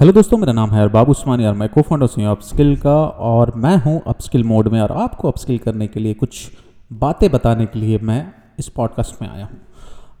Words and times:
Hello 0.00 0.12
दोस्तों, 0.12 0.36
मेरा 0.38 0.52
नाम 0.52 0.70
है 0.70 0.82
अरबाब 0.82 1.08
उस्मानी। 1.10 1.44
और 1.44 1.54
मैं 1.54 1.68
को 1.68 1.82
फाउंडर 1.82 2.08
हूँ 2.16 2.30
अपस्किल 2.30 2.76
का 2.76 2.96
और 3.26 3.52
मैं 3.56 3.76
हूँ 3.76 4.02
अपस्किल 4.06 4.42
मोड 4.44 4.68
में। 4.68 4.80
और 4.80 4.92
आपको 4.92 5.28
अपस्किल 5.28 5.58
करने 5.58 5.86
के 5.86 6.00
लिए 6.00 6.14
कुछ 6.14 6.50
बातें 6.92 7.30
बताने 7.32 7.66
के 7.66 7.78
लिए 7.78 7.98
मैं 7.98 8.32
इस 8.58 8.68
पॉडकास्ट 8.68 9.22
में 9.22 9.28
आया 9.28 9.44
हूँ। 9.44 9.58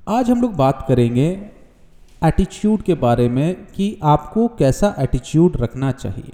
आज 0.08 0.30
हम 0.30 0.40
लोग 0.40 0.54
बात 0.54 0.84
करेंगे 0.88 1.28
एटीट्यूड 2.22 2.82
के 2.82 2.94
बारे 2.94 3.28
में 3.28 3.54
कि 3.66 3.98
आपको 4.02 4.46
कैसा 4.48 4.94
एटीट्यूड 4.98 5.56
रखना 5.56 5.92
चाहिए। 5.92 6.32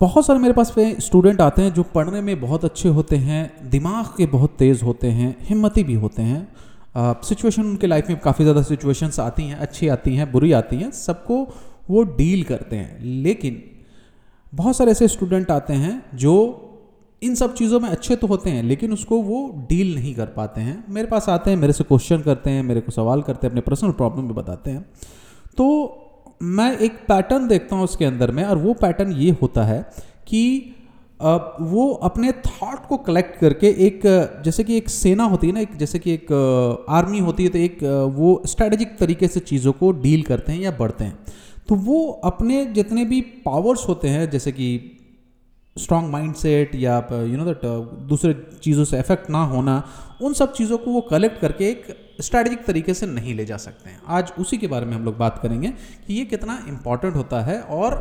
बहुत 0.00 0.26
सारे 0.26 0.38
मेरे 0.38 0.54
पास 0.54 0.74
स्टूडेंट 0.78 1.40
आते 1.40 1.62
हैं 1.62 1.72
जो 1.74 1.82
पढ़ने 1.94 2.20
में 2.20 2.40
बहुत 2.40 2.64
अच्छे 2.64 2.88
होते 2.88 3.16
हैं, 3.16 3.70
दिमाग 3.70 4.16
के 4.16 4.26
बहुत 4.26 4.56
तेज़ 4.58 4.84
होते 4.84 5.10
हैं, 5.10 5.36
हिम्मती 5.40 5.84
भी 5.84 5.94
होते 5.94 6.22
हैं 6.22 6.48
सिचुएशन 6.94 7.62
उनके 7.62 7.86
लाइफ 7.86 8.08
में 8.08 8.18
काफ़ी 8.20 8.44
ज़्यादा 8.44 8.62
सिचुएशंस 8.62 9.20
आती 9.20 9.42
हैं, 9.42 9.56
अच्छी 9.56 9.88
आती 9.88 10.14
हैं, 10.16 10.30
बुरी 10.32 10.52
आती 10.52 10.76
हैं, 10.76 10.90
सबको 10.90 11.36
वो 11.90 12.02
डील 12.16 12.42
करते 12.44 12.76
हैं। 12.76 12.98
लेकिन 13.22 13.62
बहुत 14.52 14.76
सारे 14.76 14.90
ऐसे 14.90 15.08
स्टूडेंट 15.08 15.50
आते 15.50 15.72
हैं 15.74 16.02
जो 16.14 16.68
इन 17.22 17.34
सब 17.34 17.54
चीज़ों 17.54 17.80
में 17.80 17.88
अच्छे 17.88 18.16
तो 18.16 18.26
होते 18.26 18.50
हैं, 18.50 18.62
लेकिन 18.62 18.92
उसको 18.92 19.20
वो 19.22 19.66
डील 19.68 19.94
नहीं 19.94 20.14
कर 20.14 20.26
पाते 20.26 20.60
हैं। 20.60 20.84
मेरे 20.88 21.06
पास 21.06 21.28
आते 21.28 21.50
हैं, 21.50 21.56
मेरे 21.56 21.72
से 21.72 21.84
क्वेश्चन 21.84 22.22
करते 22.22 22.50
हैं, 22.50 22.62
मेरे 22.62 22.80
को 22.80 22.92
सवाल 22.92 23.22
करते 23.22 23.46
हैं, 23.46 23.50
अपने 23.50 23.60
पर्सनल 23.60 23.90
प्रॉब्लम 23.92 24.28
भी 24.28 24.34
बताते 24.34 24.70
हैं। 24.70 24.84
तो 25.56 25.66
मैं 26.42 26.76
एक 26.78 26.92
पैटर्न 27.08 27.46
देखता 27.48 27.76
हूँ 27.76 27.84
उसके 27.84 28.04
अंदर 28.04 28.30
में, 28.30 28.44
और 28.44 28.58
वो 28.58 28.74
पैटर्न 28.74 29.12
ये 29.12 29.30
होता 29.42 29.64
है 29.64 29.80
कि 30.26 30.74
वो 31.62 31.88
अपने 32.04 32.32
थॉट 32.32 32.86
को 32.88 32.96
कलेक्ट 32.98 33.38
करके 33.38 33.68
एक 33.86 34.00
जैसे 34.44 34.64
कि 34.64 34.76
एक 34.76 34.88
सेना 34.88 35.24
होती 35.24 35.46
है 35.46 35.52
ना, 35.52 35.60
एक 35.60 35.76
जैसे 35.76 35.98
कि 35.98 36.12
एक 36.12 36.32
आर्मी 36.90 37.18
होती 37.20 37.44
है 37.44 37.48
तो 37.48 37.58
एक 37.58 37.82
वो 38.16 38.42
स्ट्रेटेजिक 38.46 38.96
तरीके 38.98 39.28
से 39.28 39.40
चीज़ों 39.42 39.72
को 39.72 39.90
डील 40.00 40.22
करते 40.22 40.52
हैं 40.52 40.60
या 40.60 40.70
बढ़ते 40.78 41.04
हैं। 41.04 41.18
तो 41.68 41.74
वो 41.76 42.06
अपने 42.24 42.64
जितने 42.74 43.04
भी 43.04 43.20
पावर्स 43.44 43.88
होते 43.88 44.08
हैं, 44.08 44.28
जैसे 44.30 44.52
कि 44.52 44.98
strong 45.76 46.10
mindset 46.34 46.74
or 46.74 46.96
you 47.12 47.36
know 47.36 47.44
that 47.44 47.60
दूसरे 48.08 48.34
चीज़ों 48.62 48.84
से 48.84 48.98
इफ़ेक्ट 48.98 49.30
ना 49.30 49.44
होना, 49.44 49.82
उन 50.22 50.32
सब 50.34 50.52
चीज़ों 50.54 50.78
को 50.78 50.90
वो 50.90 51.00
कलेक्ट 51.00 51.40
करके 51.40 51.68
एक 51.70 51.86
स्ट्रैटेजिक 52.20 52.64
तरीके 52.64 52.94
से 52.94 53.06
नहीं 53.06 53.34
ले 53.34 53.44
जा 53.44 53.56
सकते 53.58 53.90
हैं। 53.90 54.00
आज 54.08 54.32
उसी 54.38 54.58
के 54.58 54.66
बारे 54.66 54.86
में 54.86 54.94
हम 54.94 55.04
लोग 55.04 55.16
बात 55.18 55.38
करेंगे 55.42 55.68
कि 56.06 56.14
ये 56.14 56.24
कितना 56.24 56.58
इंपॉर्टेंट 56.68 57.16
होता 57.16 57.40
है 57.40 57.60
और 57.60 57.96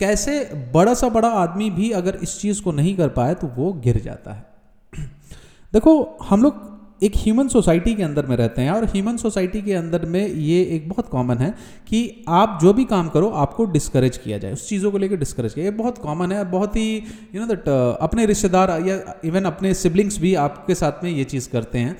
कैसे 0.00 0.38
बड़ा 0.74 0.94
सा 0.94 1.08
बड़ा 1.08 1.28
आदमी 1.28 1.70
भी 1.70 1.90
अगर 1.90 2.18
इस 2.22 2.38
चीज़ 2.40 2.62
को 2.62 2.72
नहीं 2.72 2.96
कर 2.96 3.08
पाए 3.10 3.34
तो 3.34 3.46
वो 3.56 3.72
गिर 3.84 4.00
जाता 4.00 4.32
है। 4.32 5.04
देखो, 5.72 6.18
हम 6.22 6.42
लोग 6.42 6.68
एक 7.02 7.12
ह्यूमन 7.16 7.48
सोसाइटी 7.48 7.94
के 7.94 8.02
अंदर 8.02 8.26
में 8.26 8.36
रहते 8.36 8.62
हैं, 8.62 8.70
और 8.70 8.84
ह्यूमन 8.84 9.16
सोसाइटी 9.16 9.60
के 9.62 9.74
अंदर 9.74 10.04
में 10.06 10.26
ये 10.26 10.62
एक 10.66 10.88
बहुत 10.88 11.08
कॉमन 11.08 11.38
है 11.38 11.50
कि 11.88 12.24
आप 12.28 12.58
जो 12.62 12.72
भी 12.72 12.84
काम 12.84 13.08
करो, 13.08 13.28
आपको 13.44 13.64
डिस्करेज 13.64 14.16
किया 14.16 14.38
जाए, 14.38 14.52
उस 14.52 14.68
चीज़ों 14.68 14.90
को 14.90 14.98
लेकर 14.98 15.16
डिस्करेज 15.16 15.54
किया 15.54 15.64
ये 15.64 15.70
बहुत 15.70 15.98
कॉमन 15.98 16.32
है, 16.32 16.44
बहुत 16.50 16.76
ही 16.76 16.96
यू 17.34 17.40
नो 17.40 17.46
दैट 17.46 17.68
अपने 18.02 18.26
रिश्तेदार 18.26 18.70
या 18.86 18.98
इवन 19.24 19.44
अपने 19.44 19.72
सिबलिंग्स 19.74 20.18
भी 20.20 20.34
आपके 20.34 20.74
साथ 20.74 21.04
में 21.04 21.10
ये 21.10 21.24
चीज़ 21.24 21.48
करते 21.50 21.78
हैं। 21.78 21.96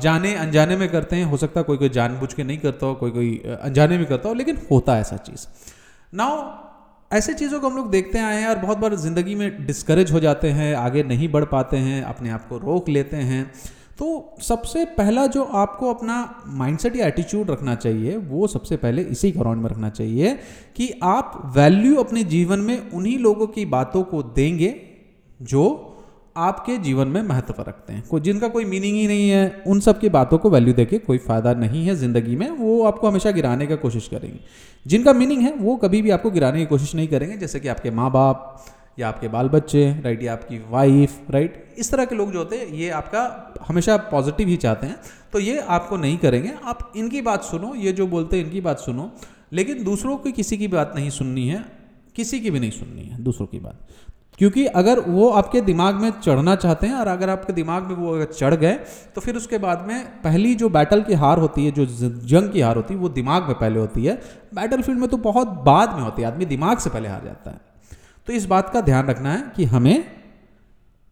जाने, 0.00 0.34
अनजाने 0.34 0.76
में 0.76 0.88
करते 0.88 1.16
हैं, 1.16 1.24
हो 1.24 1.36
सकता 1.36 1.60
है 1.60 1.64
कोई 1.64 1.76
कोई 1.76 1.88
जानबूझ 1.88 2.32
के 2.34 2.44
नहीं 2.44 2.58
करता 2.58 2.86
हो, 2.86 2.94
कोई 2.94 3.10
कोई 3.10 3.34
अनजाने 3.62 3.98
में 3.98 4.06
करता 4.06 4.28
हो, 4.28 4.34
लेकिन 4.34 4.58
होता 4.70 4.94
है 4.94 5.00
ऐसा 5.00 5.16
चीज़। 5.16 5.46
नाउ 6.14 6.65
ऐसे 7.10 7.34
चीज़ों 7.34 7.60
को 7.60 7.68
हम 7.68 7.76
लोग 7.76 7.90
देखते 7.90 8.18
आए 8.18 8.40
हैं 8.40 8.48
और 8.48 8.58
बहुत 8.58 8.78
बार 8.78 8.94
ज़िंदगी 8.94 9.34
में 9.34 9.66
डिस्करेज 9.66 10.12
हो 10.12 10.20
जाते 10.20 10.48
हैं, 10.50 10.74
आगे 10.74 11.02
नहीं 11.02 11.28
बढ़ 11.28 11.44
पाते 11.44 11.76
हैं, 11.76 12.02
अपने 12.02 12.30
आप 12.30 12.48
को 12.48 12.58
रोक 12.58 12.88
लेते 12.88 13.16
हैं। 13.16 13.50
तो 13.98 14.36
सबसे 14.42 14.84
पहला 14.84 15.26
जो 15.26 15.42
आपको 15.42 15.92
अपना 15.94 16.42
माइंडसेट 16.46 16.96
या 16.96 17.06
एटीट्यूड 17.06 17.50
रखना 17.50 17.74
चाहिए, 17.74 18.16
वो 18.16 18.46
सबसे 18.46 18.76
पहले 18.76 19.02
इसी 19.02 19.30
ग्राउंड 19.32 19.62
में 19.62 19.70
रखना 19.70 19.90
चाहिए 19.90 20.34
कि 20.76 20.92
आप 21.02 21.52
वैल्यू 21.56 21.96
अपने 21.96 22.24
जीवन 22.24 22.58
में 22.58 22.90
उन्हीं 22.90 23.18
लोगों 23.18 23.46
की 23.46 23.64
बातों 23.66 24.02
को 24.02 24.22
देंगे 24.22 24.74
जो 25.40 25.85
आपके 26.36 26.76
जीवन 26.78 27.08
में 27.08 27.22
महत्व 27.22 27.54
रखते 27.60 27.92
हैं। 27.92 28.06
कोई 28.08 28.20
जिनका 28.20 28.48
कोई 28.48 28.64
मीनिंग 28.64 28.96
ही 28.96 29.06
नहीं 29.06 29.28
है, 29.30 29.62
उन 29.66 29.80
सब 29.80 30.00
की 30.00 30.08
बातों 30.08 30.38
को 30.38 30.50
वैल्यू 30.50 30.74
देके 30.74 30.98
कोई 30.98 31.18
फ़ायदा 31.18 31.54
नहीं 31.54 31.84
है 31.86 31.94
ज़िंदगी 31.96 32.36
में, 32.36 32.50
वो 32.50 32.82
आपको 32.84 33.08
हमेशा 33.08 33.30
गिराने 33.30 33.66
का 33.66 33.76
कोशिश 33.76 34.08
करेंगे। 34.08 34.38
जिनका 34.86 35.12
मीनिंग 35.12 35.42
है, 35.42 35.52
वो 35.52 35.76
कभी 35.76 36.02
भी 36.02 36.10
आपको 36.10 36.30
गिराने 36.30 36.58
की 36.58 36.66
कोशिश 36.66 36.94
नहीं 36.94 37.08
करेंगे, 37.08 37.36
जैसे 37.36 37.60
कि 37.60 37.68
आपके 37.68 37.90
माँ 37.90 38.10
बाप 38.10 38.64
या 38.98 39.08
आपके 39.08 39.28
बाल 39.28 39.48
बच्चे 39.48 39.84
राइट 40.04 40.22
या 40.22 40.32
आपकी 40.32 40.58
वाइफ 40.70 41.30
राइट 41.30 41.74
इस 41.78 41.90
तरह 41.90 42.04
के 42.04 42.14
लोग 42.14 42.32
जो 42.32 42.38
होते 42.38 42.56
हैं, 42.56 42.66
ये 42.66 42.90
आपका 42.90 43.54
हमेशा 43.68 43.96
पॉजिटिव 43.96 44.48
ही 44.48 44.56
चाहते 44.56 44.86
हैं। 44.86 44.96
तो 45.32 45.38
ये 45.38 45.58
आपको 45.58 45.96
नहीं 45.96 46.18
करेंगे। 46.18 46.52
आप 46.64 46.92
इनकी 46.96 47.20
बात 47.22 47.44
सुनो, 47.44 47.74
ये 47.74 47.92
जो 47.92 48.06
बोलते 48.06 48.36
हैं, 48.36 48.44
इनकी 48.44 48.60
बात 48.60 48.78
सुनो। 48.78 49.10
लेकिन 49.52 49.84
दूसरों 49.84 50.16
की 50.16 50.32
किसी 50.32 50.56
की 50.56 50.68
बात 50.68 50.92
नहीं 50.96 51.10
सुननी 51.10 51.48
है, 51.48 51.64
किसी 52.16 52.40
की 52.40 52.50
भी 52.50 52.60
नहीं 52.60 52.70
सुननी 52.70 53.02
है, 53.02 53.22
दूसरों 53.22 53.46
की 53.46 53.58
बात। 53.58 53.80
क्योंकि 54.38 54.64
अगर 54.66 55.00
वो 55.00 55.28
आपके 55.30 55.60
दिमाग 55.60 55.94
में 55.94 56.10
चढ़ना 56.10 56.54
चाहते 56.56 56.86
हैं 56.86 56.94
और 56.94 57.06
अगर 57.06 57.30
आपके 57.30 57.52
दिमाग 57.52 57.82
में 57.82 57.94
वो 57.96 58.14
अगर 58.14 58.24
चढ़ 58.24 58.54
गए 58.54 58.74
तो 59.14 59.20
फिर 59.20 59.36
उसके 59.36 59.58
बाद 59.58 59.84
में 59.88 60.04
पहली 60.22 60.54
जो 60.54 60.68
बैटल 60.68 61.02
की 61.02 61.14
हार 61.14 61.38
होती 61.38 61.64
है, 61.64 61.70
जो 61.70 61.86
जंग 61.86 62.52
की 62.52 62.60
हार 62.60 62.76
होती 62.76 62.94
है, 62.94 63.00
वो 63.00 63.08
दिमाग 63.08 63.42
में 63.42 63.58
पहले 63.58 63.78
होती 63.78 64.04
है। 64.04 64.20
बैटल 64.54 64.82
फ़ील्ड 64.82 65.00
में 65.00 65.08
तो 65.08 65.16
बहुत 65.16 65.48
बाद 65.48 65.94
में 65.94 66.02
होती 66.02 66.22
है, 66.22 66.28
आदमी 66.28 66.44
दिमाग 66.44 66.78
से 66.78 66.90
पहले 66.90 67.08
हार 67.08 67.24
जाता 67.24 67.50
है। 67.50 67.60
तो 68.26 68.32
इस 68.32 68.46
बात 68.46 68.70
का 68.70 68.80
ध्यान 68.80 69.06
रखना 69.06 69.32
है 69.32 69.52
कि 69.56 69.64
हमें 69.64 70.04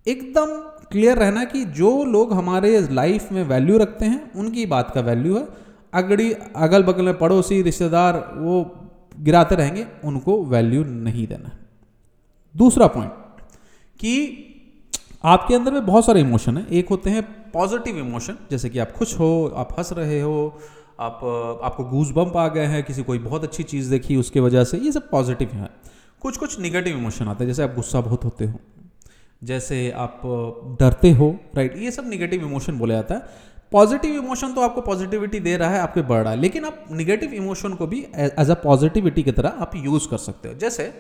एकदम 0.06 0.56
क्लियर 0.90 1.18
रहना 1.18 1.44
कि 1.44 1.64
जो 1.64 2.04
लोग 2.04 2.32
हमारे 2.32 2.88
लाइफ 2.90 3.32
में 3.32 3.44
वैल्यू 3.44 3.78
रखते 3.78 4.04
हैं, 4.04 4.32
उनकी 4.32 4.66
बात 4.66 4.90
का 4.90 5.00
वैल्यू 5.00 5.36
है। 5.36 5.46
अगड़ी 5.94 6.32
अगल 6.56 6.82
बगल 6.82 7.04
में 7.04 7.18
पड़ोसी, 7.18 7.62
रिश्तेदार, 7.62 8.32
वो 8.36 8.62
गिराते 9.20 9.54
रहेंगे, 9.54 9.86
उनको 10.04 10.44
वैल्यू 10.44 10.84
नहीं 10.84 11.26
देना। 11.26 11.50
दूसरा 12.54 12.86
पॉइंट 12.86 13.12
कि 14.00 14.14
आपके 15.24 15.54
अंदर 15.54 15.72
में 15.72 15.84
बहुत 15.86 16.06
सारे 16.06 16.20
इमोशन 16.20 16.56
है। 16.56 16.66
एक 16.68 16.88
होते 16.88 17.10
हैं 17.10 17.22
पॉजिटिव 17.52 17.98
इमोशन 17.98 18.36
जैसे 18.50 18.68
कि 18.70 18.78
आप 18.78 18.92
खुश 18.92 19.18
हो, 19.18 19.52
आप 19.56 19.74
हंस 19.78 19.92
रहे 19.92 20.20
हो, 20.20 20.58
आप, 21.00 21.20
आपको 21.64 21.84
गूज 21.84 22.10
बम्प 22.10 22.36
आ 22.36 22.46
गए 22.48 22.64
हैं, 22.66 22.82
किसी 22.84 23.02
कोई 23.02 23.18
बहुत 23.20 23.44
अच्छी 23.44 23.62
चीज़ 23.62 23.90
देखी 23.90 24.16
उसके 24.16 24.40
वजह 24.40 24.64
से, 24.64 24.78
ये 24.78 24.92
सब 24.92 25.08
पॉजिटिव 25.10 25.48
है। 25.50 25.68
कुछ 26.22 26.36
कुछ 26.36 26.58
निगेटिव 26.60 26.96
इमोशन 26.96 27.28
आते 27.28 27.44
हैं, 27.44 27.50
जैसे 27.50 27.62
आप 27.62 27.74
गुस्सा 27.74 28.00
बहुत 28.00 28.24
होते 28.24 28.44
हो, 28.44 28.58
जैसे 29.42 29.90
आप 29.90 30.20
डरते 30.80 31.10
हो 31.12 31.34
राइट 31.56 31.76
ये 31.76 31.90
सब 31.90 32.08
निगेटिव 32.08 32.44
इमोशन 32.44 32.78
बोला 32.78 32.94
जाता 32.94 33.14
है। 33.14 33.52
पॉजिटिव 33.72 34.14
इमोशन 34.14 34.52
तो 34.54 34.60
आपको 34.60 34.80
पॉजिटिविटी 34.80 35.40
दे 35.40 35.56
रहा 35.56 35.70
है, 35.70 35.80
आपके 35.80 36.02
बढ़ 36.02 36.22
रहा 36.22 36.32
है, 36.32 36.38
लेकिन 36.38 36.64
आप 36.64 36.84
निगेटिव 36.92 37.32
इमोशन 37.34 37.74
को 37.74 37.86
भी 37.86 38.06
एज 38.14 38.50
अ 38.50 38.54
पॉजिटिविटी 38.62 39.22
की 39.22 39.32
तरह 39.32 39.48
आप 39.58 39.76
यूज़ 39.76 40.08
कर 40.08 40.18
सकते 40.18 40.48
हो। 40.48 40.54
जैसे 40.54 40.92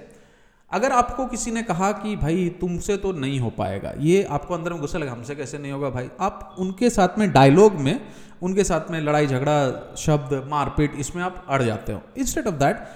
अगर 0.74 0.92
आपको 0.92 1.26
किसी 1.26 1.50
ने 1.50 1.62
कहा 1.62 1.90
कि 1.92 2.14
भाई 2.16 2.48
तुमसे 2.60 2.96
तो 2.96 3.12
नहीं 3.14 3.38
हो 3.40 3.50
पाएगा, 3.50 3.92
ये 4.00 4.22
आपको 4.24 4.54
अंदर 4.54 4.72
में 4.72 4.80
गुस्सा 4.80 4.98
लगा, 4.98 5.12
हमसे 5.12 5.34
कैसे 5.34 5.58
नहीं 5.58 5.72
होगा 5.72 5.90
भाई? 5.90 6.08
आप 6.20 6.56
उनके 6.58 6.90
साथ 6.90 7.18
में 7.18 7.30
डायलॉग 7.32 7.74
में, 7.78 8.00
उनके 8.42 8.64
साथ 8.64 8.90
में 8.90 9.00
लड़ाई, 9.00 9.26
झगड़ा, 9.26 9.94
शब्द, 9.96 10.34
मारपीट, 10.50 10.94
इसमें 10.96 11.22
आप 11.22 11.44
अड़ 11.48 11.62
जाते 11.62 11.92
हो। 11.92 12.00
इंस्टेड 12.18 12.46
ऑफ़ 12.46 12.54
दैट 12.54 12.86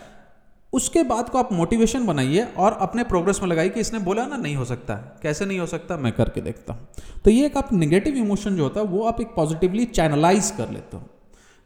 उसके 0.73 1.03
बाद 1.03 1.29
को 1.29 1.39
आप 1.39 1.53
मोटिवेशन 1.53 2.07
बनाइए 2.07 2.43
और 2.59 2.73
अपने 2.81 3.05
प्रोग्रेस 3.05 3.41
में 3.43 3.49
लगाइए 3.49 3.69
कि 3.69 3.81
इसने 3.81 3.99
बोला 3.99 4.25
ना, 4.27 4.37
नहीं 4.37 4.57
हो 4.57 4.65
सकता 4.65 4.95
कैसे 5.23 5.47
नहीं 5.47 5.59
हो 5.59 5.67
सकता? 5.67 5.97
मैं 5.97 6.13
करके 6.13 6.41
देखता 6.41 6.73
हूँ। 6.73 6.89
तो 7.25 7.31
ये 7.31 7.47
एक 7.47 7.57
आप 7.57 7.73
निगेटिव 7.73 8.17
इमोशन 8.17 8.57
जो 8.57 8.63
होता 8.63 8.81
है, 8.81 8.87
वो 8.87 9.05
आप 9.05 9.21
एक 9.21 9.35
पॉजिटिवली 9.37 9.85
चैनलाइज 9.85 10.51
कर 10.51 10.71
लेते 10.71 10.97
हो। 10.97 11.03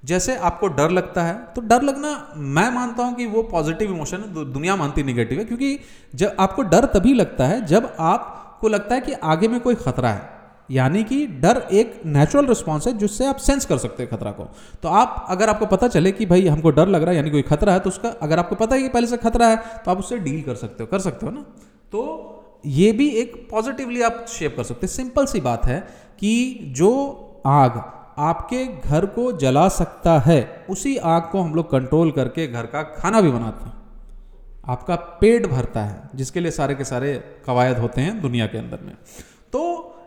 जैसे 0.03 0.37
आपको 0.39 0.69
डर 0.71 0.91
लगता 0.91 1.23
है 1.23 1.35
तो 1.55 1.61
डर 1.63 1.83
लगना 1.83 2.11
मैं 2.37 2.71
मानता 2.71 3.03
हूँ 3.03 3.15
कि 3.15 3.27
वो 3.27 3.43
पॉजिटिव 3.51 3.91
इमोशन 3.91 4.17
है 4.19 4.45
दुनिया 4.53 4.77
मानती 4.77 5.03
निगेटिव 5.03 5.39
है, 5.39 5.45
क्योंकि 5.45 5.79
जब 6.15 6.37
आपको 6.41 6.63
डर 6.65 6.85
तभी 6.95 7.15
लगता 7.15 7.47
है 7.47 7.65
जब 7.67 7.95
आपको 8.01 8.69
लगता 8.69 8.95
है 8.95 9.01
कि 9.01 9.13
आगे 9.13 9.49
में 9.49 9.61
कोई 9.61 9.75
खतरा 9.77 10.11
है। 10.11 10.31
यानी 10.71 11.03
कि 11.05 11.27
डर 11.43 11.63
एक 11.73 12.01
नेचुरल 12.07 12.47
रिस्पॉन्स 12.47 12.87
है 12.87 12.97
जिससे 12.99 13.27
आप 13.27 13.37
सेंस 13.39 13.65
कर 13.67 13.79
सकते 13.79 14.03
हैं 14.03 14.11
खतरा 14.11 14.31
को। 14.31 14.45
तो 14.83 14.89
आप, 14.91 15.27
अगर 15.29 15.49
आपको 15.49 15.67
पता 15.67 15.89
चले 15.89 16.13
कि 16.13 16.27
भाई 16.27 16.47
हमको 16.49 16.71
डर 16.71 16.89
लग 16.89 17.03
रहा 17.03 17.11
है, 17.11 17.17
यानी 17.17 17.31
कोई 17.31 17.43
खतरा 17.45 17.73
है 17.73 17.81
तो 17.81 17.91
उसका, 17.91 18.09
अगर 18.23 18.39
आपको 18.39 18.57
पता 18.57 18.77
है 18.77 18.83
कि 18.83 18.89
पहले 18.89 19.07
से 19.07 19.17
खतरा 19.19 19.49
है 19.49 19.57
तो 19.85 19.91
आप 19.91 19.99
उससे 19.99 20.19
डील 20.19 20.43
कर 20.43 20.55
सकते 20.57 20.83
हो, 20.83 20.87
कर 20.87 20.99
सकते 21.01 21.27
हो 21.27 21.33
ना। 21.33 21.45
तो 21.93 22.61
ये 22.67 22.93
भी 22.93 23.09
एक 23.17 23.37
पॉजिटिवली 23.51 24.03
आप 24.03 24.25
शेप 24.29 24.57
कर 24.57 24.63
सकते 24.65 24.87
हैं। 24.87 24.95
सिंपल 24.95 25.27
सी 25.27 25.41
बात 25.41 25.67
है 25.67 25.81
कि 26.19 26.59
जो 26.77 26.93
आग 27.47 27.83
आपके 28.23 28.65
घर 28.65 29.07
को 29.07 29.31
जला 29.33 29.69
सकता 29.69 30.19
है। 30.19 30.67
उसी 30.71 30.97
आग 30.97 31.23
को 31.23 31.41
हम 31.41 31.55
लोग 31.55 31.71
कंट्रोल 31.71 32.11
करके 32.11 32.47
घर 32.47 32.67
का 32.67 32.83
खाना 32.83 33.21
भी 33.21 33.31
बनाते 33.31 33.65
हैं। 33.65 33.73
आपका 34.67 34.97
पेट 35.21 35.47
भरता 35.47 35.81
है, 35.81 36.11
जिसके 36.15 36.41
लिए 36.41 36.51
सारे 36.51 36.75
के 36.75 36.85
सारे 36.85 37.15
कवायद 37.47 37.79
होते 37.79 38.01
हैं 38.01 38.21
दुनिया 38.21 38.47
के 38.47 38.59
अंदर 38.59 38.81
में। 38.83 38.95
तो 39.53 39.63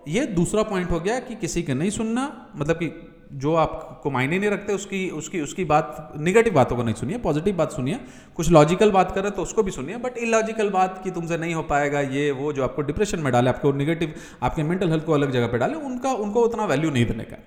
ये 0.08 0.26
दूसरा 0.28 0.64
पॉइंट 0.64 0.92
हो 0.92 1.00
गया 1.00 1.20
कि 1.20 1.36
किसी 1.36 1.64
के 1.64 1.74
नहीं 1.74 1.90
सुनना 1.90 2.32
मतलब 2.56 2.76
कि 2.76 2.92
जो 3.34 3.54
आपको 3.56 4.10
मायने 4.12 4.38
नहीं 4.40 4.50
रखते, 4.50 4.74
उसकी 4.74 5.10
उसकी 5.10 5.42
उसकी 5.42 5.64
बात 5.66 6.14
निगेटिव 6.18 6.54
बातों 6.54 6.76
को 6.76 6.84
नहीं 6.84 6.96
सुनिए 6.96 7.18
पॉजिटिव 7.18 7.56
बात 7.56 7.72
सुनिए। 7.72 8.00
कुछ 8.36 8.50
लॉजिकल 8.52 8.92
बात 8.92 9.12
करें 9.12 9.32
तो 9.32 9.42
उसको 9.42 9.64
भी 9.64 9.72
सुनिए 9.72 9.98
बट 9.98 10.18
इलॉजिकल 10.18 10.70
बात 10.70 11.02
कि 11.04 11.12
तुमसे 11.12 11.38
नहीं 11.38 11.54
हो 11.54 11.62
पाएगा, 11.64 12.00
ये, 12.00 12.32
वो 12.32 12.54
जो 12.54 12.64
आपको 12.64 12.82
डिप्रेशन 12.82 13.20
में 13.20 13.32
डाले, 13.34 13.50
आपको 13.50 13.72
निगेटिव 13.72 14.14
आपके 14.44 14.64
मेंटल 14.64 14.90
हेल्थ 14.90 15.06
को 15.06 15.14
अलग 15.14 15.32
जगह 15.32 15.48
पे 15.48 15.58
डाले, 15.58 15.76
उनका, 15.76 16.12
उनको 16.14 16.42
उतना 16.42 16.66
वैल्यू 16.66 16.92
नहीं 16.92 17.06
देने 17.06 17.24
का। 17.24 17.38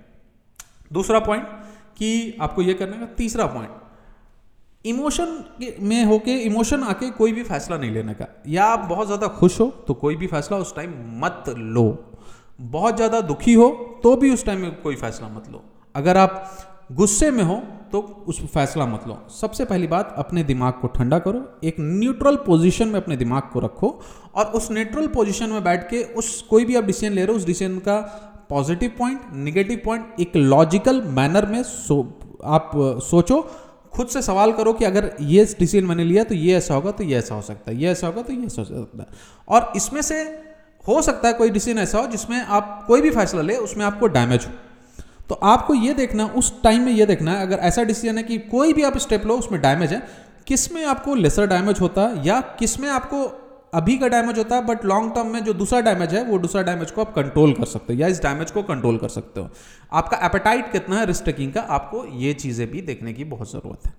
दूसरा 0.92 1.18
पॉइंट 1.20 1.44
कि 1.98 2.36
आपको 2.40 2.62
ये 2.62 2.74
करने 2.74 2.98
का 2.98 3.06
तीसरा 3.16 3.46
पॉइंट 3.48 3.70
इमोशन 4.84 5.44
में 5.80 6.04
होके, 6.04 6.36
इमोशन 6.40 6.82
आके 6.84 7.10
कोई 7.12 7.32
भी 7.32 7.42
फैसला 7.44 7.76
नहीं 7.76 7.90
लेने 7.90 8.14
का। 8.14 8.26
या 8.48 8.64
आप 8.66 8.86
बहुत 8.88 9.06
ज़्यादा 9.06 9.28
खुश 9.38 9.58
हो 9.60 9.66
तो 9.86 9.94
कोई 9.96 10.16
भी 10.16 10.26
फैसला 10.26 10.58
उस 10.58 10.74
टाइम 10.76 10.92
मत 11.24 11.44
लो। 11.48 11.86
बहुत 12.60 12.96
ज़्यादा 12.96 13.20
दुखी 13.22 13.54
हो 13.54 13.68
तो 14.02 14.14
भी 14.16 14.30
उस 14.32 14.44
टाइम 14.44 14.60
में 14.60 14.80
कोई 14.82 14.96
फैसला 14.96 15.28
मत 15.28 15.50
लो। 15.52 15.64
अगर 15.94 16.16
आप 16.16 16.48
गुस्से 16.92 17.30
में 17.30 17.42
हो 17.44 17.60
तो 17.92 18.00
उस 18.28 18.40
फैसला 18.44 18.86
मत 18.86 19.06
लो। 19.08 19.18
सबसे 19.30 19.64
पहली 19.64 19.86
बात, 19.86 20.14
अपने 20.18 20.42
दिमाग 20.44 20.72
को 20.80 20.88
ठंडा 20.88 21.18
करो। 21.18 21.42
एक 21.64 21.76
न्यूट्रल 21.80 22.36
पोजीशन 22.46 22.88
में 22.88 23.00
अपने 23.00 23.16
दिमाग 23.16 23.42
को 23.52 23.60
रखो 23.60 23.88
और 24.34 24.46
उस 24.46 24.70
न्यूट्रल 24.72 25.06
पोजीशन 25.08 25.50
में 25.50 25.62
बैठ 25.64 25.88
के 25.90 26.02
उस 26.14 26.40
कोई 26.50 26.64
भी 26.64 26.76
आप 26.76 26.84
डिसीज़न 26.84 27.12
ले 27.12 27.24
रहे 27.24 27.32
हो, 27.32 27.38
उस 27.38 27.46
डिसीज़न 27.46 27.78
का 27.78 28.27
पॉजिटिव 28.50 28.92
पॉइंट, 28.98 29.20
निगेटिव 29.34 29.80
पॉइंट, 29.84 30.20
एक 30.20 30.36
लॉजिकल 30.36 31.00
मैनर 31.08 31.46
में 31.46 31.62
सो, 31.62 32.02
आप 32.44 32.70
सोचो, 33.04 33.40
खुद 33.92 34.06
से 34.06 34.22
सवाल 34.22 34.52
करो 34.52 34.72
कि 34.72 34.84
अगर 34.84 35.10
ये 35.20 35.44
डिसीज़न 35.58 35.86
मैंने 35.86 36.04
लिया 36.04 36.24
तो 36.24 36.34
ये 36.34 36.56
ऐसा 36.56 36.74
होगा 36.74 36.90
तो 36.90 37.04
ये 37.04 37.18
ऐसा 37.18 37.34
हो 37.34 37.42
सकता 37.42 37.70
है, 37.70 37.76
ये 37.78 37.90
ऐसा 37.90 38.06
होगा 38.06 38.22
तो 38.22 38.32
ये 38.32 38.46
ऐसा 38.46 38.62
हो 38.62 38.66
सकता 38.66 39.02
है। 39.02 39.08
और 39.48 39.72
इसमें 39.76 40.00
से 40.02 40.22
हो 40.84 41.00
सकता 41.02 41.28
है 41.28 41.34
कोई 41.34 41.50
डिसीज़न 41.50 41.78
ऐसा 41.78 41.98
हो 41.98 42.06
जिसमें 42.06 42.38
आप 42.38 42.84
कोई 42.86 43.00
भी 43.00 43.10
फैसला 43.10 43.42
ले, 43.42 43.56
उसमें 43.56 43.84
आपको 43.86 44.06
डैमेज 44.08 44.46
हो। 44.46 44.52
तो 45.28 45.34
आपको 45.34 45.74
ये 45.74 45.94
देखना, 45.94 46.24
उस 46.26 46.52
टाइम 46.62 46.82
में 46.82 46.92
ये 46.92 47.06
देखना 47.06 47.32
है 47.32 47.42
अगर 47.42 47.58
ऐसा 47.62 47.82
डिसीज़न 47.82 48.16
है 48.18 48.22
कि 48.22 48.38
कोई 48.38 48.72
भी 48.72 48.82
आप 48.82 48.96
स्टेप 48.98 49.26
लो, 49.26 49.36
उसमें 49.36 49.60
डैमेज 49.62 49.92
है, 49.92 50.02
किसमें 50.46 50.84
आपको 50.84 51.14
लेसर 51.14 51.46
डैमेज 51.46 51.80
होता 51.80 52.02
है 52.02 52.26
या 52.26 52.40
किसमें 52.58 52.88
आपको 52.90 53.26
अभी 53.72 53.96
का 53.98 54.08
डैमेज 54.08 54.38
होता 54.38 54.56
है 54.56 54.64
बट 54.66 54.84
लॉन्ग 54.84 55.14
टर्म 55.14 55.26
में 55.26 55.42
जो 55.44 55.52
दूसरा 55.54 55.80
डैमेज 55.82 56.14
है, 56.14 56.22
वो 56.24 56.38
दूसरा 56.38 56.62
डैमेज 56.62 56.90
को 56.90 57.00
आप 57.00 57.14
कंट्रोल 57.14 57.52
कर 57.52 57.64
सकते 57.66 57.92
हो, 57.92 58.00
या 58.00 58.08
इस 58.08 58.22
डैमेज 58.22 58.50
को 58.50 58.62
कंट्रोल 58.64 58.98
कर 58.98 59.08
सकते 59.10 59.40
हो। 59.40 59.48
आपका 59.92 60.20
एपेटाइट 60.26 60.70
कितना 60.72 60.98
है 60.98 61.06
रिस्क 61.06 61.24
टेकिंग 61.24 61.52
का, 61.52 61.60
आपको 61.60 62.04
ये 62.16 62.32
चीज़ें 62.34 62.70
भी 62.70 62.82
देखने 62.82 63.12
की 63.12 63.24
बहुत 63.26 63.52
ज़रूरत 63.52 63.86
है 63.86 63.94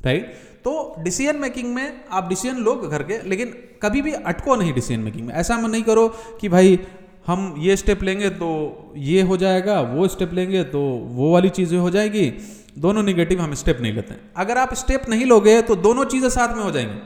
राइट 0.00 0.34
तो 0.64 0.72
डिसीज़न 0.98 1.36
मेकिंग 1.36 1.72
में 1.74 2.00
आप 2.10 2.28
डिसीज़न 2.28 2.56
लो 2.58 2.74
घर 2.76 3.02
के, 3.02 3.18
लेकिन 3.28 3.54
कभी 3.82 4.02
भी 4.02 4.12
अटको 4.12 4.56
नहीं 4.56 4.72
डिसीज़न 4.74 5.00
मेकिंग 5.00 5.26
में। 5.26 5.34
ऐसा 5.34 5.56
नहीं 5.58 5.82
करो 5.82 6.08
कि 6.40 6.48
भाई, 6.48 6.78
हम 7.26 7.54
ये 7.58 7.76
स्टेप 7.76 8.02
लेंगे 8.02 8.30
तो 8.32 8.48
ये 8.96 9.22
हो 9.22 9.36
जाएगा, 9.36 9.80
वो 9.80 10.08
स्टेप 10.08 10.32
लेंगे 10.34 10.62
तो 10.66 10.80
वो 11.12 11.32
वाली 11.32 11.48
चीज़ें 11.50 11.78
हो 11.78 11.90
जाएगी। 11.90 12.30
दोनों 12.78 13.02
निगेटिव 13.02 13.40
हम 13.40 13.54
स्टेप 13.54 13.78
नहीं 13.80 13.92
लेते 13.92 14.14
अगर 14.36 14.58
आप 14.58 14.74
स्टेप 14.74 15.08
नहीं 15.08 15.24
लोगे 15.26 15.60
तो 15.62 15.76
दोनों 15.78 16.04
चीज़ें 16.04 16.28
साथ 16.30 16.56
में 16.56 16.62
हो 16.62 16.70
जाएँगी। 16.70 16.98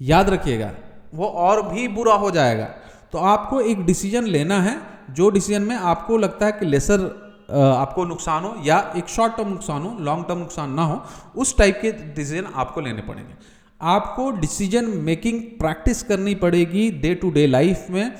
याद 0.00 0.30
रखिएगा, 0.30 0.70
वो 1.14 1.26
और 1.26 1.62
भी 1.68 1.86
बुरा 1.88 2.14
हो 2.14 2.30
जाएगा। 2.30 2.64
तो 3.12 3.18
आपको 3.18 3.60
एक 3.62 3.84
डिसीज़न 3.86 4.24
लेना 4.26 4.60
है, 4.60 4.76
जो 5.10 5.28
डिसीज़न 5.30 5.62
में 5.62 5.76
आपको 5.76 6.16
लगता 6.18 6.46
है 6.46 6.52
कि 6.52 6.66
लेसर 6.66 7.04
आपको 7.52 8.04
नुकसान 8.04 8.44
हो 8.44 8.54
या 8.64 8.78
एक 8.96 9.08
शॉर्ट 9.08 9.36
टर्म 9.36 9.48
नुकसान 9.48 9.82
हो 9.82 9.96
लॉन्ग 10.00 10.24
टर्म 10.28 10.38
नुकसान 10.38 10.70
ना 10.70 10.82
हो, 10.82 11.02
उस 11.36 11.56
टाइप 11.58 11.78
के 11.82 11.92
डिसीज़न 11.92 12.46
आपको 12.54 12.80
लेने 12.80 13.02
पड़ेंगे। 13.02 13.34
आपको 13.80 14.30
डिसीज़न 14.32 14.84
मेकिंग 15.02 15.40
प्रैक्टिस 15.58 16.02
करनी 16.02 16.34
पड़ेगी 16.36 16.90
डे 16.92 17.14
टू 17.14 17.30
डे 17.30 17.46
लाइफ 17.46 17.86
में। 17.90 18.12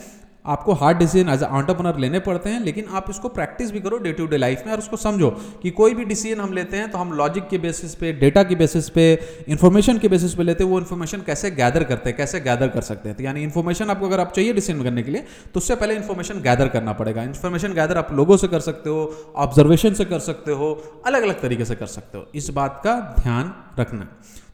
आपको 0.46 0.72
हार्ड 0.75 0.98
डिसीज़न 0.98 1.28
एज 1.28 1.43
एंटरप्रनर 1.43 1.98
लेने 1.98 2.19
पड़ते 2.20 2.50
हैं, 2.50 2.60
लेकिन 2.62 2.84
आप 2.90 3.06
इसको 3.10 3.28
प्रैक्टिस 3.31 3.70
भी 3.72 3.81
करो 3.81 3.98
डे 3.98 4.12
टू 4.12 4.26
डे 4.26 4.37
लाइफ 4.37 4.62
में 4.66 4.72
और 4.72 4.78
उसको 4.78 4.96
समझो 4.98 5.31
कि 5.62 5.70
कोई 5.72 5.94
भी 5.94 6.04
डिसीज़न 6.06 6.40
हम 6.40 6.52
लेते 6.52 6.76
हैं 6.76 6.90
तो 6.90 6.98
हम 6.98 7.12
लॉजिक 7.14 7.48
के 7.48 7.58
बेसिस 7.58 7.94
पे 7.94 8.12
डेटा 8.14 8.43
के 8.44 8.54
बेसिस 8.56 8.88
पे 8.90 9.06
इन्फॉर्मेशन 9.48 9.98
के 9.98 10.08
बेसिस 10.08 10.34
पे 10.34 10.43
लेते 10.43 10.64
हैं, 10.64 10.70
वो 10.70 10.78
इन्फॉर्मेशन 10.78 11.22
कैसे 11.26 11.50
गैदर 11.52 11.84
करते 11.84 12.10
हैं, 12.10 12.16
कैसे 12.16 12.40
गैदर 12.40 12.69
कर 12.69 12.81
सकते 12.82 13.08
हैं। 13.08 13.16
तो 13.19 13.25
यानी 13.25 13.43
इन्फॉर्मेशन 13.43 13.90
आपको 13.90 14.06
अगर 14.06 14.20
आप 14.20 14.32
चाहिए 14.32 14.52
डिसीज़न 14.52 14.82
करने 14.82 15.02
के 15.02 15.10
लिए 15.10 15.25
तो 15.54 15.60
उससे 15.60 15.75
पहले 15.76 15.94
इन्फॉर्मेशन 15.96 16.40
गैदर 16.43 16.69
करना 16.69 16.92
पड़ेगा। 16.94 17.22
इन्फॉर्मेशन 17.25 17.72
गैदर 17.75 17.99
आप 17.99 18.12
लोगों 18.14 18.37
से 18.37 18.49
कर 18.49 18.60
सकते 18.62 18.90
हो 18.90 19.32
ऑब्जर्वेशन 19.38 19.94
से 19.94 20.04
कर 20.06 20.19
सकते 20.20 20.52
हो 20.52 20.72
अलग 21.06 21.22
अलग 21.22 21.40
तरीके 21.40 21.64
से 21.64 21.75
कर 21.75 21.87
सकते 21.88 22.19
हो। 22.19 22.26
इस 22.34 22.50
बात 22.52 22.81
का 22.84 22.94
ध्यान 23.19 23.52
रखना। 23.78 24.08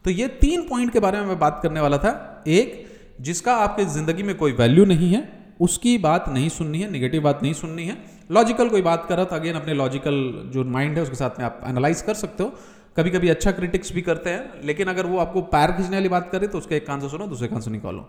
तो 0.05 0.11
ये 0.12 0.27
तीन 0.41 0.62
पॉइंट 0.69 0.93
के 0.93 1.00
बारे 1.00 1.21
में 1.21 1.27
मैं 1.27 1.38
बात 1.38 1.61
करने 1.62 1.81
वाला 1.81 1.99
था। 1.99 2.43
एक, 2.49 2.75
जिसका 3.21 3.55
आपके 3.59 3.85
ज़िंदगी 3.91 4.23
में 4.23 4.35
कोई 4.37 4.53
वैल्यू 4.55 4.85
नहीं 4.87 5.12
है 5.12 5.21
उसकी 5.62 5.97
बात 5.99 6.29
नहीं 6.29 6.49
सुननी 6.49 6.81
है 6.81 6.91
निगेटिव 6.91 7.23
बात 7.23 7.43
नहीं 7.43 7.53
सुननी 7.55 7.85
है। 7.85 7.97
लॉजिकल 8.31 8.69
कोई 8.69 8.82
बात 8.82 9.06
कर 9.09 9.17
रहा 9.17 9.25
तो 9.25 9.37
अगेन 9.37 9.55
अपने 9.55 9.75
लॉजिकल 9.75 10.20
जो 10.55 10.64
माइंड 10.67 10.97
है, 10.97 11.03
उसके 11.03 11.17
साथ 11.17 11.38
में 11.38 11.47
आप 11.47 11.61
एनालाइज 11.67 12.03
कर 12.03 12.14
सकते 12.17 12.43
हो। 12.43 12.53
कभी 12.97 13.11
कभी 13.11 13.29
अच्छा 13.29 13.50
क्रिटिक्स 13.53 13.93
भी 13.93 14.03
करते 14.03 14.31
हैं, 14.31 14.61
लेकिन 14.64 14.88
अगर 14.88 15.06
वो 15.06 15.19
आपको 15.19 15.43
पैर 15.49 15.73
खींचने 15.73 15.97
वाली 15.97 16.09
बात 16.09 16.29
करे 16.32 16.47
तो 16.47 16.59
उसका 16.59 16.76
एक 16.76 16.87
कान 16.87 17.00
से 17.00 17.09
सुनो, 17.09 17.26
दूसरे 17.26 17.49
कान 17.49 17.61
से 17.61 17.70
निकालो। 17.70 18.06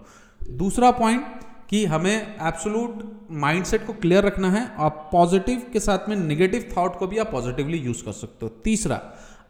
दूसरा 0.52 0.92
पॉइंट 0.94 1.26
कि 1.70 1.86
हमें 1.86 2.16
एब्सोलूट 2.16 3.04
माइंडसेट 3.32 3.86
को 3.88 3.94
क्लियर 3.96 4.24
रखना 4.24 4.50
है, 4.52 4.68
आप 4.78 5.10
पॉजिटिव 5.12 5.62
के 5.74 5.80
साथ 5.80 6.10
में 6.10 6.16
निगेटिव 6.18 6.66
थॉट 6.78 6.98
को 6.98 7.08
भी 7.08 7.18
आप 7.18 7.32
पॉजिटिवली 7.32 7.78
यूज़ 7.80 8.04
कर 8.06 8.12
सकते 8.14 8.46
हो। 8.46 8.52
तीसरा 8.64 9.00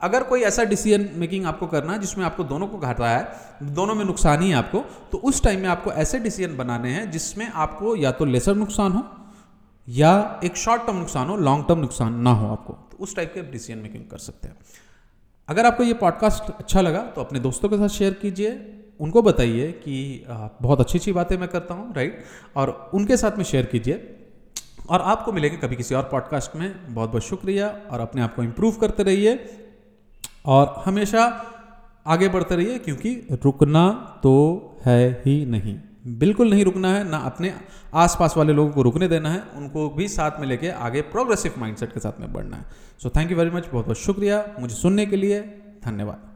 अगर 0.03 0.23
कोई 0.23 0.41
ऐसा 0.44 0.63
डिसीज़न 0.65 1.09
मेकिंग 1.15 1.45
आपको 1.45 1.67
करना 1.67 1.94
है, 1.94 2.00
जिसमें 2.00 2.23
आपको 2.25 2.44
दोनों 2.45 2.67
को 2.67 2.77
घाटा 2.79 3.09
है, 3.09 3.27
दोनों 3.73 3.95
में 3.95 4.03
नुकसान 4.05 4.41
ही 4.41 4.50
है 4.50 4.55
आपको 4.55 4.79
तो 5.11 5.17
उस 5.19 5.44
टाइम 5.44 5.59
में 5.59 5.67
आपको 5.69 5.91
ऐसे 5.94 6.19
डिसीज़न 6.19 6.57
बनाने 6.57 6.91
हैं, 6.91 7.09
जिसमें 7.11 7.47
आपको 7.47 7.95
या 7.95 8.11
तो 8.11 8.25
लेसर 8.27 8.55
नुकसान 8.55 8.91
हो, 8.91 9.03
या 9.88 10.39
एक 10.44 10.57
शॉर्ट 10.57 10.85
टर्म 10.85 10.97
नुकसान 10.97 11.27
हो 11.27 11.35
लॉन्ग 11.39 11.65
टर्म 11.67 11.79
नुकसान 11.79 12.19
ना 12.21 12.31
हो 12.31 12.47
आपको 12.47 12.73
तो 12.91 12.97
उस 13.00 13.15
टाइप 13.15 13.31
के 13.33 13.39
आप 13.39 13.51
डिसीज़न 13.51 13.79
मेकिंग 13.79 14.03
कर 14.07 14.17
सकते 14.19 14.47
हैं। 14.47 14.55
अगर 15.50 15.65
आपको 15.65 15.83
ये 15.83 15.94
पॉडकास्ट 15.95 16.51
अच्छा 16.51 16.81
लगा 16.81 17.01
तो 17.15 17.21
अपने 17.21 17.39
दोस्तों 17.41 17.69
के 17.69 17.77
साथ 17.77 17.88
शेयर 17.89 18.13
कीजिए, 18.21 18.51
उनको 19.00 19.21
बताइए 19.21 19.71
कि 19.79 20.25
बहुत 20.27 20.79
अच्छी 20.79 20.97
अच्छी 20.97 21.11
बातें 21.13 21.38
मैं 21.38 21.50
करता 21.50 21.73
हूँ 21.73 21.94
राइट 21.95 22.23
और 22.55 22.91
उनके 22.94 23.17
साथ 23.17 23.38
में 23.38 23.44
शेयर 23.45 23.65
कीजिए, 23.65 24.09
और 24.89 25.01
आपको 25.03 25.31
मिलेंगे 25.31 25.57
कभी 25.57 25.75
किसी 25.75 25.95
और 25.95 26.03
पॉडकास्ट 26.03 26.55
में। 26.55 26.94
बहुत 26.94 27.09
बहुत 27.09 27.23
शुक्रिया, 27.23 27.67
और 27.91 28.00
अपने 28.00 28.21
आप 28.21 28.35
को 28.35 28.44
इम्प्रूव 28.44 28.75
करते 28.77 29.03
रहिए। 29.03 29.35
और 30.45 30.83
हमेशा 30.85 31.25
आगे 32.07 32.27
बढ़ते 32.29 32.55
रहिए, 32.55 32.77
क्योंकि 32.79 33.13
रुकना 33.45 33.89
तो 34.23 34.33
है 34.85 35.21
ही 35.25 35.45
नहीं। 35.45 35.75
बिल्कुल 36.19 36.49
नहीं 36.49 36.63
रुकना 36.65 36.93
है, 36.93 37.03
ना 37.09 37.17
अपने 37.17 37.53
आसपास 37.93 38.33
वाले 38.37 38.53
लोगों 38.53 38.71
को 38.71 38.81
रुकने 38.81 39.07
देना 39.07 39.29
है, 39.29 39.43
उनको 39.55 39.89
भी 39.89 40.07
साथ 40.07 40.39
में 40.39 40.47
लेके 40.47 40.69
आगे 40.69 41.01
प्रोग्रेसिव 41.01 41.53
माइंडसेट 41.57 41.93
के 41.93 41.99
साथ 41.99 42.19
में 42.19 42.33
बढ़ना 42.33 42.57
है। 42.57 42.65
So 43.03 43.09
thank 43.09 43.31
you 43.31 43.37
very 43.37 43.49
much 43.49 43.67
बहुत 43.67 43.85
बहुत 43.85 43.97
शुक्रिया। 43.97 44.45
मुझे 44.59 44.75
सुनने 44.75 45.05
के 45.05 45.15
लिए 45.15 45.41
धन्यवाद। 45.85 46.32